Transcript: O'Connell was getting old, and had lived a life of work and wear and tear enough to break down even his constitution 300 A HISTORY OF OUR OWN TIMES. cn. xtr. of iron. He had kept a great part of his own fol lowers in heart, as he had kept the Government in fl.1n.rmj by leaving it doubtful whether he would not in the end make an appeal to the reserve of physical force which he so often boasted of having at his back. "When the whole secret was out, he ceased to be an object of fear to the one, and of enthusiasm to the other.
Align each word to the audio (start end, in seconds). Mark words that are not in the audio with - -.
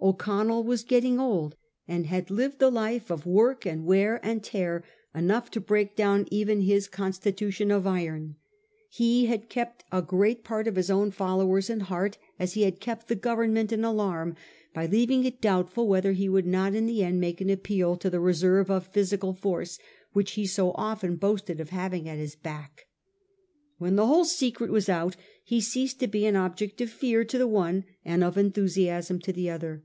O'Connell 0.00 0.62
was 0.62 0.84
getting 0.84 1.18
old, 1.18 1.56
and 1.88 2.06
had 2.06 2.30
lived 2.30 2.62
a 2.62 2.68
life 2.68 3.10
of 3.10 3.26
work 3.26 3.66
and 3.66 3.84
wear 3.84 4.20
and 4.24 4.44
tear 4.44 4.84
enough 5.12 5.50
to 5.50 5.60
break 5.60 5.96
down 5.96 6.24
even 6.30 6.60
his 6.60 6.86
constitution 6.86 7.68
300 7.68 7.74
A 7.74 7.78
HISTORY 7.78 8.06
OF 8.06 8.06
OUR 8.06 8.14
OWN 8.14 8.20
TIMES. 8.20 8.36
cn. 8.36 8.36
xtr. 8.36 8.36
of 8.36 8.36
iron. 8.36 8.36
He 8.90 9.26
had 9.26 9.48
kept 9.50 9.84
a 9.90 10.00
great 10.02 10.44
part 10.44 10.68
of 10.68 10.76
his 10.76 10.88
own 10.88 11.10
fol 11.10 11.38
lowers 11.38 11.68
in 11.68 11.80
heart, 11.80 12.16
as 12.38 12.52
he 12.52 12.62
had 12.62 12.80
kept 12.80 13.08
the 13.08 13.16
Government 13.16 13.72
in 13.72 13.80
fl.1n.rmj 13.82 14.36
by 14.72 14.86
leaving 14.86 15.24
it 15.24 15.40
doubtful 15.40 15.88
whether 15.88 16.12
he 16.12 16.28
would 16.28 16.46
not 16.46 16.76
in 16.76 16.86
the 16.86 17.02
end 17.02 17.20
make 17.20 17.40
an 17.40 17.50
appeal 17.50 17.96
to 17.96 18.08
the 18.08 18.20
reserve 18.20 18.70
of 18.70 18.86
physical 18.86 19.34
force 19.34 19.80
which 20.12 20.32
he 20.34 20.46
so 20.46 20.70
often 20.76 21.16
boasted 21.16 21.60
of 21.60 21.70
having 21.70 22.08
at 22.08 22.18
his 22.18 22.36
back. 22.36 22.86
"When 23.78 23.96
the 23.96 24.06
whole 24.06 24.24
secret 24.24 24.70
was 24.70 24.88
out, 24.88 25.16
he 25.44 25.60
ceased 25.60 25.98
to 26.00 26.06
be 26.06 26.24
an 26.24 26.36
object 26.36 26.80
of 26.80 26.88
fear 26.88 27.24
to 27.24 27.36
the 27.36 27.48
one, 27.48 27.84
and 28.04 28.22
of 28.22 28.38
enthusiasm 28.38 29.18
to 29.20 29.32
the 29.32 29.50
other. 29.50 29.84